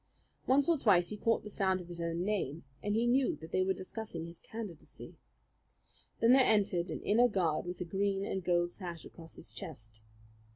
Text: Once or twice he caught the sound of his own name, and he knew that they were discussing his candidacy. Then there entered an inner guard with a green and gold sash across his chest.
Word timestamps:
Once 0.47 0.67
or 0.67 0.79
twice 0.79 1.09
he 1.09 1.15
caught 1.15 1.43
the 1.43 1.49
sound 1.51 1.79
of 1.79 1.87
his 1.87 2.01
own 2.01 2.23
name, 2.25 2.63
and 2.81 2.95
he 2.95 3.05
knew 3.05 3.35
that 3.35 3.51
they 3.51 3.63
were 3.63 3.71
discussing 3.71 4.25
his 4.25 4.39
candidacy. 4.39 5.15
Then 6.19 6.31
there 6.33 6.41
entered 6.41 6.89
an 6.89 7.01
inner 7.03 7.27
guard 7.27 7.67
with 7.67 7.79
a 7.81 7.85
green 7.85 8.25
and 8.25 8.43
gold 8.43 8.71
sash 8.71 9.05
across 9.05 9.35
his 9.35 9.51
chest. 9.51 10.01